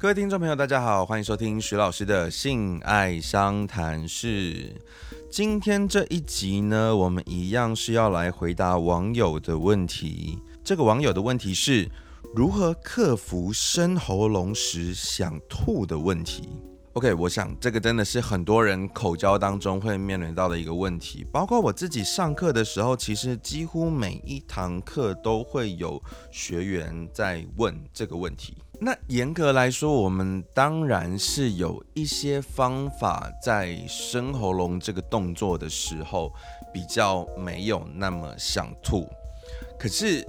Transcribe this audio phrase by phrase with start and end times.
[0.00, 4.80] 各位听众朋友，大家好，欢迎收听徐老师的性爱商谈室。
[5.28, 10.38] 今天这一集呢，我们一样是要来回答网友的问题。
[10.62, 11.90] 这个网友的问题是
[12.32, 16.48] 如何克服生喉咙时想吐的问题。
[16.98, 26.02] OK，我想这个真的是很多人口交当中会面临到的一个问题，包括我自己上课的时候，其实几乎每一堂课都会有
[26.32, 28.56] 学员在问这个问题。
[28.80, 36.34] 那严格来说，我们当然是有一些方法在生喉咙这个动作的时候
[36.74, 39.08] 比较没有那么想吐。
[39.78, 40.26] 可是，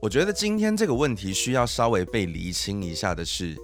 [0.00, 3.56] 我觉得今天这个问题需要稍微被厘清一下的是。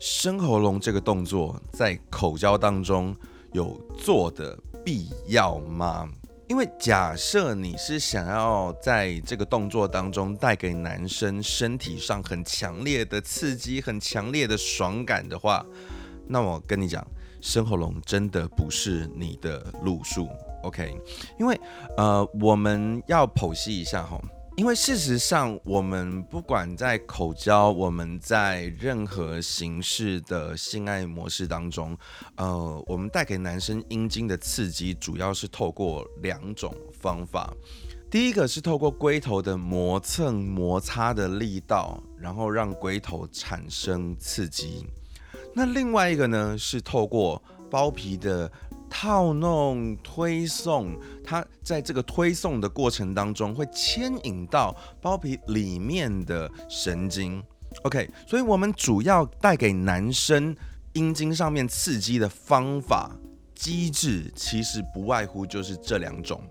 [0.00, 3.14] 生喉咙这个动作在口交当中
[3.52, 6.08] 有做的必要吗？
[6.48, 15.64] 因为假设你是想要在这个动作当中带给男生身体上很强烈的刺激、很强烈的爽感的话，
[16.26, 17.06] 那我跟你讲，
[17.42, 20.26] 生喉咙真的不是你的路数。
[20.62, 20.98] OK，
[21.38, 21.60] 因为
[21.98, 24.18] 呃，我们要剖析一下哈。
[24.56, 31.96] 因为事实上，我们不管在口交，我们在任何形式的性爱模式当中，
[32.36, 37.54] 呃，我们带给男生阴茎的刺激，主要是透过两种方法。
[38.10, 44.84] 第一个是透过龟头的磨蹭、摩擦的力道，然后让龟头产生刺激。
[45.54, 48.50] 那另外一个呢，是透过包皮的。
[48.90, 57.42] 套弄推送，它在这个推送的过程当中会牵引到包皮里面的神经。
[57.84, 60.54] OK，所以我们主要带给男生
[60.94, 63.12] 阴茎上面刺激的方法
[63.54, 66.42] 机制，其实不外乎就是这两种。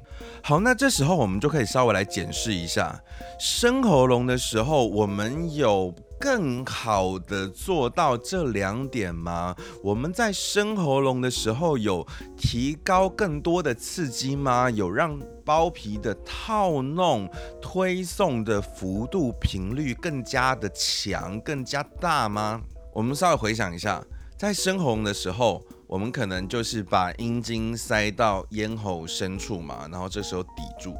[0.41, 2.99] 好，那这时候我们就可以稍微来检视一下，
[3.37, 5.93] 生喉咙的时候，我们有。
[6.19, 9.55] 更好的做到这两点吗？
[9.81, 14.69] 我们在生喉咙的时候有提高更多的刺激吗？
[14.69, 17.29] 有让包皮的套弄、
[17.61, 22.61] 推送的幅度、频率更加的强、更加大吗？
[22.93, 24.03] 我们稍微回想一下，
[24.37, 30.93] 在生喉咙的时候，我们可能就是把阴茎塞到咽喉深处嘛，然后这时候抵住。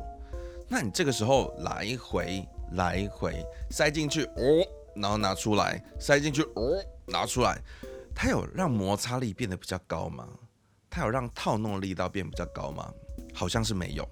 [0.69, 4.78] 那你这个时候来回来回塞进去，哦。
[4.95, 7.61] 然后拿出来塞进去，哦，拿出来，
[8.13, 10.27] 它有让摩擦力变得比较高吗？
[10.89, 12.91] 它有让套弄力道变比较高吗？
[13.33, 14.07] 好像是没有。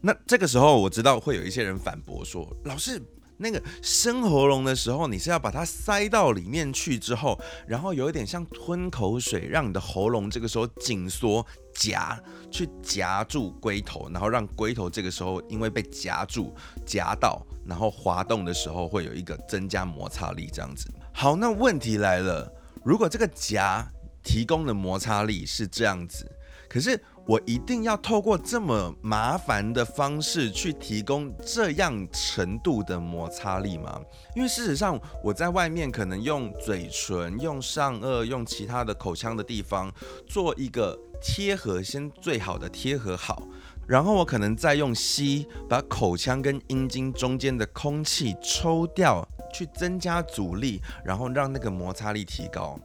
[0.00, 3.00] 那这个时候我知道会有一些人反驳说，老师。
[3.42, 12.20] 那个生喉咙的时候，你是要把它塞到里面去之后，然后有一点像吞口水，让你的喉咙这个时候紧缩夹，
[12.50, 20.92] 去夹住龟头，然后让龟头这个时候因为被夹住夹到，然后滑动的时候会有一个增加摩擦力这样子。
[21.14, 22.52] 好，那问题来了，
[22.84, 23.90] 如果这个夹
[24.22, 26.30] 提供的摩擦力是这样子，
[26.68, 27.02] 可是。
[27.30, 34.00] 我一定要透过这么麻烦的方式去提供这样程度的摩擦力吗？
[34.34, 39.92] 因为事实上，我在外面可能用嘴唇、用上颚、用其他的口腔的地方
[40.26, 43.40] 做一个贴合，先最好的贴合好，
[43.86, 49.24] 然后我可能再用吸把口腔跟阴茎中间的空气抽掉，
[49.54, 52.76] 去增加阻力，然后让那个摩擦力提高。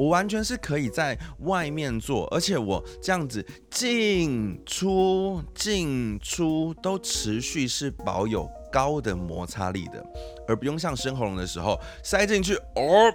[0.00, 10.02] 我完全是可以在外面做，而且我这样子进出进出都持续是保有高的摩擦力的，
[10.48, 13.12] 而不用像生喉咙的时候塞进去哦。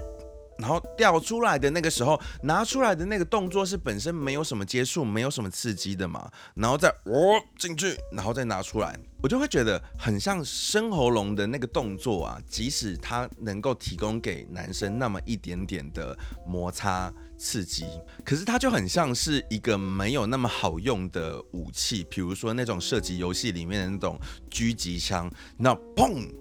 [0.57, 12.40] 然后掉出来的那个时候，拿出来的那个动作是本身没有什么接触，没有什么刺激的嘛，然后再哦进去，然后再拿出来，我就会觉得很像生喉咙的那个动作啊。
[12.47, 16.16] 即使它能够提供给男生那么一点点的
[16.46, 17.85] 摩擦刺激，
[18.24, 24.19] 可是它就很像是一个没有那么好用的武器，比如说那种射击游戏里面的那种
[24.52, 25.28] 狙击枪，
[25.58, 26.31] 那砰，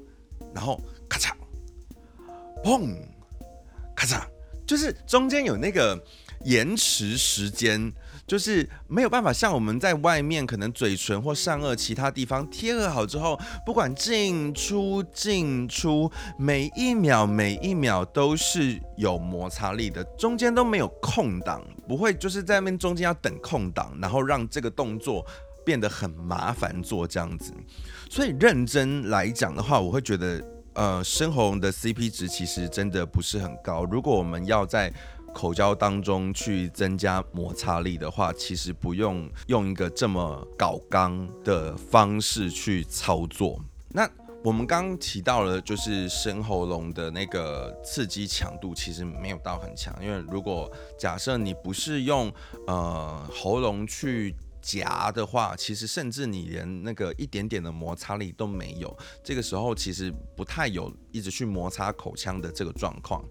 [0.54, 0.78] 然后
[1.08, 1.32] 咔嚓，
[2.62, 2.94] 砰。
[3.96, 4.22] 咔嚓，
[4.66, 5.98] 就是中间有那个
[6.44, 7.92] 延迟时间，
[8.26, 25.24] 就是没有办法像我们在外面可能嘴唇或上颚其他地方贴合好之后，不管进出进出，每一秒每一秒都是有摩擦力的，中间都没有空档，不会就是在那边中间要等空档，然后让这个动作
[25.64, 27.52] 变得很麻烦做这样子。
[28.10, 30.42] 所以认真来讲的话，我会觉得。
[30.76, 33.84] 呃，深红的 CP 值其实真的不是很高。
[33.84, 34.92] 如果我们要在
[35.34, 43.60] 口交当中去增加摩擦力的话，其实不用用一个这么搞刚的方式去操作。
[43.88, 44.08] 那
[44.42, 52.32] 我们刚刚提到了，就是深喉咙的那个刺激强度其实没有到很强，因为如果假设你不是用
[52.66, 63.22] 呃喉咙去夹的话，其实甚至你连那个一点点的摩擦力都没有，这个时候其实不太有一直去摩擦口腔的这个状况。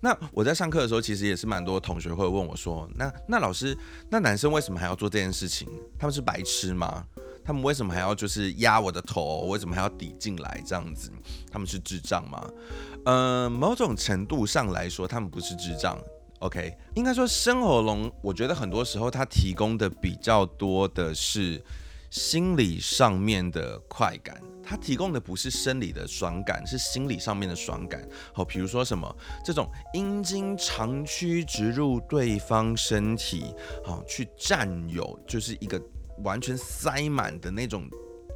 [0.00, 3.76] 那我在上课的时候，其实也是蛮多同学会问我说：“那那老师，
[4.08, 5.68] 那男生为什么还要做这件事情？
[5.98, 7.04] 他们是白痴吗？
[7.44, 9.46] 他们为什么还要就是压我的头？
[9.48, 11.10] 为什么还要抵进来这样子？
[11.50, 12.50] 他们是智障吗？
[13.04, 15.98] 呃，某种程度上来说，他们不是智障。
[16.40, 21.62] OK，应该说生喉咙，我觉得很多时候它提供的比较多的是
[22.08, 28.08] 心理上面的快感。”它提供的不是生理的爽感，是心理上面的爽感。
[28.32, 29.14] 好，比如说什么
[29.44, 33.52] 这种阴茎长驱直入对方身体，
[33.84, 35.78] 好去占有，就是一个
[36.22, 37.84] 完全塞满的那种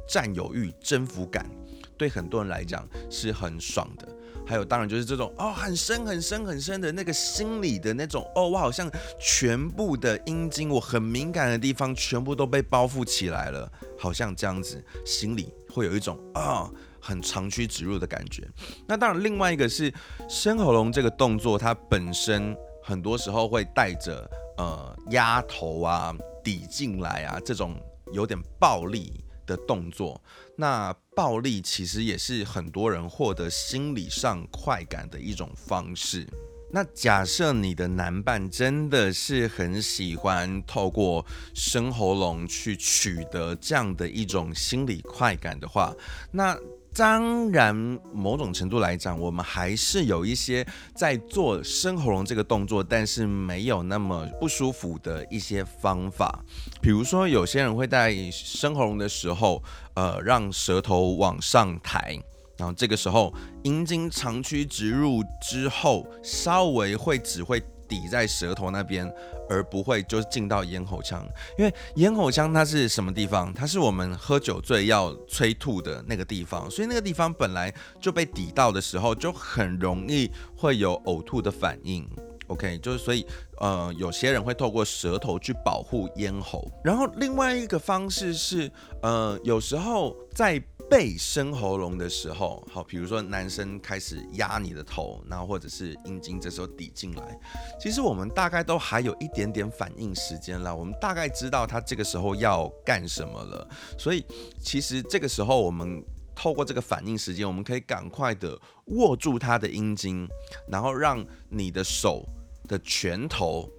[0.07, 1.49] 占有欲、征服感，
[1.97, 4.07] 对很多人来讲是很爽的。
[4.47, 8.89] 还有，当然就是这种哦，很深很深很深的那个心里的那种哦，我好像
[9.19, 16.69] 全部的阴茎，我很敏感的地方全部都被包覆起来了，好像这样子，心里会有一种啊，
[16.99, 18.47] 很长驱直入的感觉。
[18.87, 19.93] 那当然，另外一个是
[20.29, 27.75] 深喉咙这个动作，它本身很多时候会带着呃压头啊、抵进来啊这种
[28.13, 29.21] 有点暴力。
[29.47, 30.19] 的动作，
[30.57, 36.27] 那暴力其实也是很多人获得心理上快感的一种方式。
[36.71, 45.93] 那假设你的男伴真的是很喜欢透过生喉咙去取得这样的一种心理快感的话，
[46.31, 46.57] 那。
[46.97, 47.75] 当然，
[48.13, 50.65] 某种程度来讲，我们还是有一些
[50.95, 56.41] 在做生喉咙这个动作，但是没有那么不舒服的一些方法。
[56.81, 59.61] 比如说，有些人会在生喉咙的时候，
[59.95, 62.17] 呃，让舌头往上抬，
[62.57, 63.33] 然后这个时候
[63.63, 67.61] 阴茎长驱直入之后，稍微会只会。
[67.87, 69.11] 抵在舌头那边，
[69.49, 71.25] 而不会就是进到咽喉腔，
[71.57, 73.53] 因为咽喉腔它是什么地方？
[73.53, 82.07] 它是我们喝酒醉要催吐的那个地方，所以那个地方本来就被抵到的时候，就很容易会有呕吐的反应。
[82.47, 83.25] OK，就是所以
[83.59, 88.71] 呃，有些人会透过舌头去保护咽喉，然后另外一个方式是
[89.01, 90.61] 呃，有时候在。
[90.89, 97.39] 被生喉咙的时候，好，比如说男生开始压你的头，然后或者是阴茎这时候抵进来，
[97.79, 103.67] 其实我们大概都还有一点点反应时间了，我们大概知道他这个时候要干什么了，
[103.97, 104.25] 所以
[104.61, 106.03] 其实这个时候我们
[106.35, 110.27] 透过这个反应时间，我们可以赶快的握住他的阴茎，
[110.67, 112.23] 然后让你的手
[112.67, 113.69] 的拳头。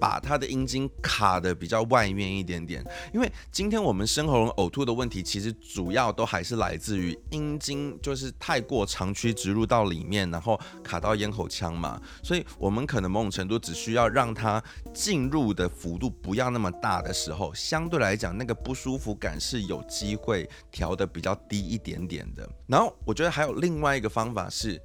[0.00, 14.62] 把他的阴茎卡的比较外面一点点，因为今天我们生喉咙呕吐的问题，其实主要都还是来自于阴茎就是太过长驱直入到里面，然后卡到咽喉腔嘛，所以我们可能某种程度只需要让它
[14.92, 22.48] 进入的幅度不要那么大的时候，相对来讲那个不舒服感是有机会调的比较低一点点的。
[22.66, 24.80] 然后我觉得还有另外一个方法是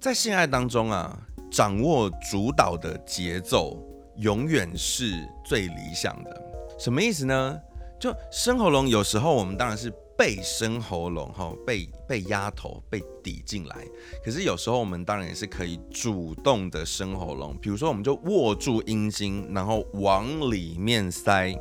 [0.00, 1.18] 在性爱当中啊，
[1.50, 3.82] 掌握主导的节奏。
[4.18, 5.12] 永远是
[5.44, 6.42] 最理想的，
[6.78, 7.60] 什么意思呢？
[8.00, 13.76] 就生喉咙，有时候我们当然是被生喉咙，哈，被被压头，被抵进来。
[14.24, 21.54] 可是有时候我们当然也是可以主动的生喉咙，比如说我们就握住阴茎，然后往里面塞。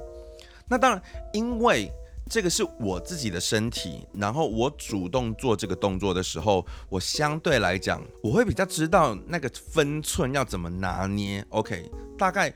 [0.67, 1.01] 那当然，
[1.33, 1.91] 因为
[2.29, 11.45] 这个是我自己的身体，然后我主动做这个动作的时候，我相对来讲，我会比较知道那个分寸要怎么拿捏。
[11.49, 12.53] OK，大概。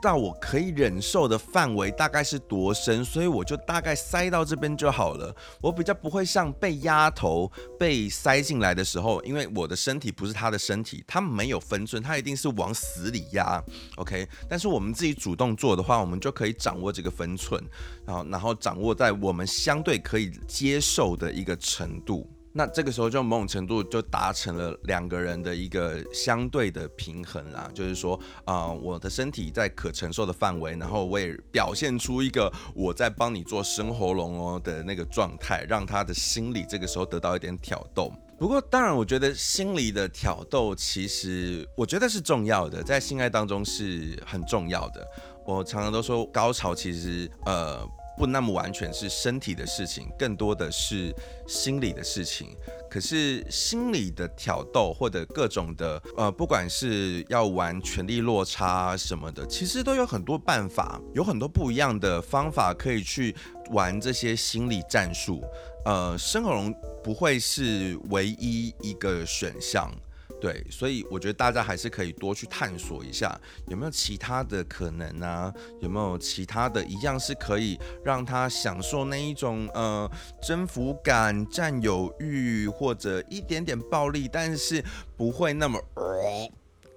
[0.00, 5.34] 到我可以忍受的范围大概是多深，所以我就大概塞到这边就好了。
[5.60, 13.62] 我比较不会像被压头被塞进来的时候，因为我的身体不是他的身体，他没有分寸，他一定是往死里压。
[13.96, 17.62] OK，但是我们自己主动做的话，我们就可以掌握这个分寸，
[18.06, 22.28] 然后然后掌握在我们相对可以接受的一个程度。
[22.52, 38.12] 那这个时候就某种程度就达成了两个人的一个相对的平衡啦，就是说啊，我的身体在可承受的范围，然后我也表现出一个我在帮你做生喉咙哦的那个状态，让他的心理这个时候得到一点挑逗。
[38.36, 45.06] 不过当然，我觉得心理的挑逗其实我觉得是重要的，在性爱当中是很重要的。
[45.46, 47.88] 我常常都说，高潮其实呃。
[48.20, 51.10] 不那么完全是身体的事情，更多的是
[51.48, 52.54] 心理的事情。
[52.90, 63.34] 可是心理的挑逗或者各种的呃，不管是要玩权力落差什么的，其实都有很多办法，有很多不一样的方法可以去
[63.70, 65.42] 玩这些心理战术。
[65.86, 69.90] 呃，生火龙不会是唯一一个选项。
[70.40, 75.52] 对，所以我觉得大家还是可以多去探索一下，有没有其他的可能啊？
[75.80, 80.10] 有没有其他的一样是可以让他享受那一种呃
[80.42, 84.82] 征服感、占有欲或者一点点暴力，但是
[85.14, 85.78] 不会那么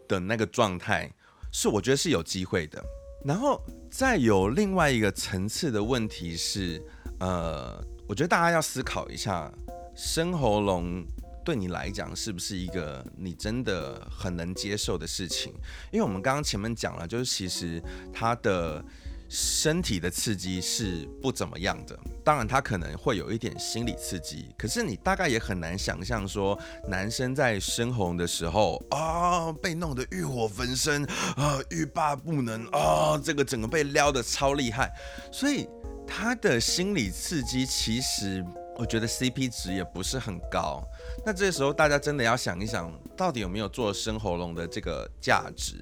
[0.08, 1.12] 的那个状态，
[1.52, 2.82] 是我觉得是有机会的。
[3.26, 6.82] 然后再有另外一个层次的问题是，
[7.20, 9.52] 呃，我觉得大家要思考一下
[9.96, 11.06] 生喉咙。
[11.44, 15.54] 对你来讲，是不是一个你真的很能接受的事情？
[15.92, 17.82] 因为我们刚刚前面讲了，就是其实
[18.14, 18.84] 他的
[19.30, 26.58] 身体的刺激是不怎么样的，当然他可能会有一点心理刺激，可是你大概也很难想象说，
[26.88, 31.04] 男生在深红的时候啊，被弄得欲火焚身
[31.36, 34.92] 啊，欲罢不能啊，这个整个被撩的超厉害，
[35.32, 35.68] 所以
[36.08, 38.46] 他的心理刺激其实。
[38.76, 40.84] 我觉得 CP 值也不是很高，
[41.26, 45.76] 那这时候大家真的要想一想，到底有没有做生喉咙的这个价值？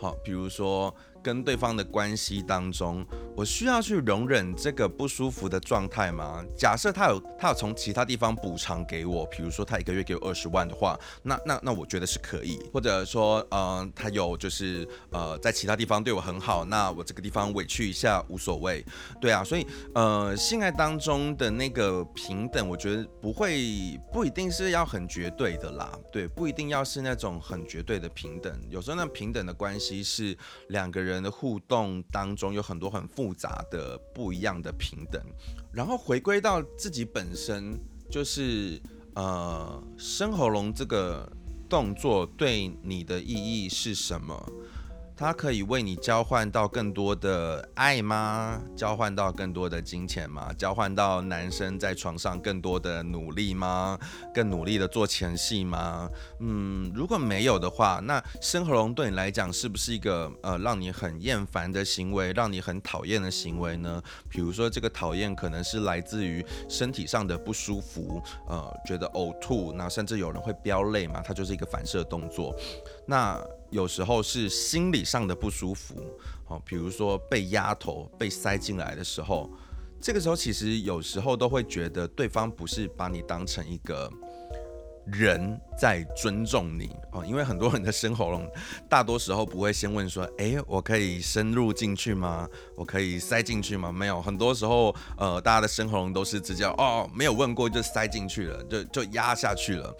[0.00, 0.94] 好，比如说。
[1.22, 6.44] 跟对方的关系当中，我需要去容忍这个不舒服的状态吗？
[6.56, 12.58] 假设他有他有从其他地方补偿给我，比如说他一个月给我二十万的话，那那那我觉得是可以。
[12.72, 18.84] 或者说，呃，他有就是呃在其他地方对我很好，那我这个地方委屈一下无所谓。
[19.20, 19.64] 对啊，所以
[19.94, 25.96] 呃性爱当中的那个平等，我觉得不会不一定是要很绝对的啦。
[26.10, 28.52] 对，不一定要是那种很绝对的平等。
[28.68, 30.36] 有时候那平等的关系是
[30.68, 31.11] 两个人。
[31.12, 35.22] 人的互动当中有很多很复杂的不一样的平等，
[35.72, 37.78] 然后回归到自己本身，
[38.10, 38.80] 就是
[39.14, 41.30] 呃，生喉咙这个
[41.68, 44.34] 动作对你的意义是什么？
[45.22, 48.60] 它可以为你交换到更多的爱吗？
[48.74, 50.52] 交换到更多的金钱吗？
[50.58, 53.96] 交换到男生在床上更多的努力吗？
[54.34, 56.10] 更努力的做前戏吗？
[56.40, 64.02] 嗯，如果没有的话，那生喉咙对你来讲是不是一个呃让你很厌烦的行为，让你很讨厌的行为呢？
[64.28, 72.52] 比如说这个讨厌可能是来自于身体上的不舒服，呃，觉得呕吐，那甚至有人会飙泪嘛，它就是一个反射动作。
[73.06, 73.40] 那
[73.72, 75.96] 有时候是心理上的不舒服，
[76.44, 79.50] 好，比如说被压头、被塞进来的时候，
[79.98, 84.10] 这个时候其实有时候都会觉得对方不是把你当成一个
[85.06, 88.46] 人在尊重你哦，因为很多人的生喉咙，
[88.90, 92.46] 大多时候不会先问说，哎，我可以深入进去吗？
[92.76, 93.90] 我可以塞进去吗？
[93.90, 99.96] 没有，很多时候，呃，大家的生喉咙都是直接哦，没有问过就塞进去了，就就压下去了，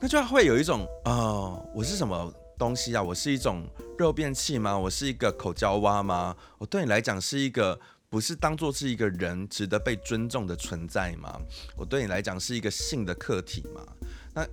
[0.00, 2.32] 那就会有一种，哦，我是什么？
[2.58, 3.66] 东西啊，我是一种
[3.98, 4.76] 肉便器吗？
[4.78, 6.36] 我是一个口交蛙吗？
[6.58, 11.40] 我对你来讲是一个不是当做是一个人值得被尊重的存在吗？
[11.76, 13.84] 我对你来讲是一个性的客体吗？
[14.34, 14.46] 那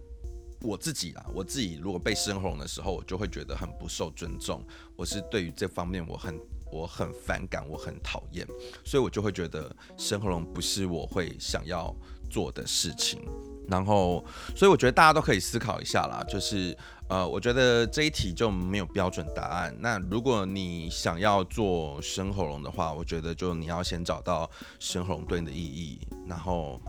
[0.62, 4.66] 我自己啊，我自己如果被生红的时候，我就会觉得很不受尊重。
[4.96, 6.40] 我是对于这方面我很
[6.72, 8.48] 我很反感，我很讨厌，
[8.86, 11.96] 所以我就会觉得生喉咙不是我会想要
[12.32, 13.22] 做的事情。
[13.68, 14.24] 然后，
[14.56, 16.76] 所以我觉得大家都可以思考一下啦，就是。
[17.12, 19.76] 呃，我觉得这一题就没有标准答案。
[19.80, 26.00] 那如果你想要做生喉咙的话，我觉得就你要先找到生喉咙对你的意义。
[26.26, 26.80] 然后，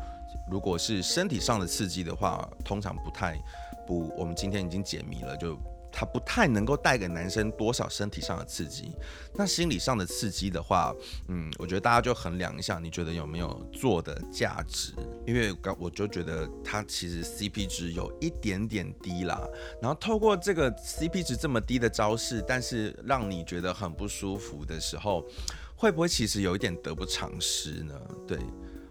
[0.48, 3.36] 如果是身体上的刺激的话，通常不太
[3.84, 5.58] 不，我们今天已经解谜了，就。
[5.92, 8.92] 它不太能够带给男生多少身体上的刺激，
[9.34, 10.94] 那心理上的刺激的话，
[11.28, 14.94] 嗯，我觉得大家就衡量一下，你觉得有没有做的价值？
[15.26, 19.46] 因为刚我就觉得它其实 CP 值有一点点低啦。
[19.80, 25.24] 然后透过这个 CP 值这么低的招式，但是让你觉得很不舒服的时候，
[25.76, 27.94] 会不会其实有一点得不偿失呢？
[28.26, 28.38] 对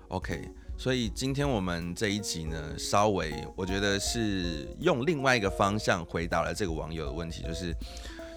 [0.10, 0.48] ，OK。
[0.81, 7.71] 所以今天我们这一集呢，稍微我觉得是用另外一个方向回答了这个网友的问题，就是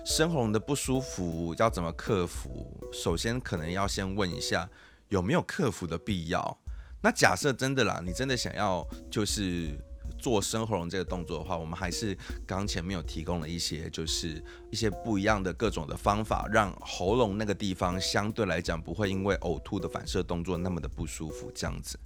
[0.04, 2.78] 生喉咙的不舒服要怎么克服？
[2.92, 4.68] 首先可能要先问一下
[5.08, 6.58] 有没有克服的必要。
[7.00, 9.70] 那假设真的啦，你真的想要就是
[10.18, 12.14] 做生喉咙这个动作的话，我们还是
[12.46, 21.98] 刚前面有提供了一些就是一些不一样的各种的方法，让喉咙那个地方相对来讲不会因为呕吐的反射动作那么的不舒服，这样子。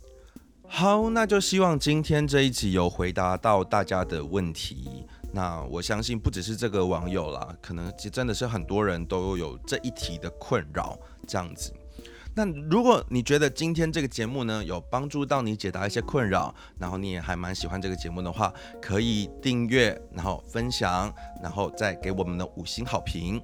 [0.70, 5.04] 好，那就希望今天这一集有回答到大家的问题。
[5.32, 10.96] 那我相信不只是这个网友啦，可能真的是很多人都有这一题的困扰，
[11.26, 11.72] 这样子。
[12.38, 23.42] 那如果你觉得今天这个节目呢有帮助到你解答一些困扰，然后你也还蛮喜欢这个节目的话，可以订阅，然后分享，然后再给我们的五星好评。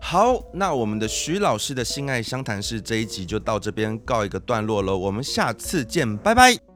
[0.00, 6.71] 好，那我们的徐老师的性爱相谈室这一集就到这边告一个段落了，我们下次见，拜拜。